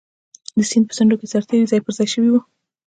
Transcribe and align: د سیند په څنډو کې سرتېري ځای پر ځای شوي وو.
د 0.57 0.59
سیند 0.69 0.85
په 0.87 0.93
څنډو 0.97 1.19
کې 1.19 1.27
سرتېري 1.33 1.65
ځای 1.71 1.79
پر 1.83 1.91
ځای 1.97 2.07
شوي 2.13 2.29
وو. 2.31 2.41